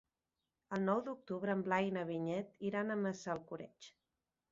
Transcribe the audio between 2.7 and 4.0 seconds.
iran a Massalcoreig.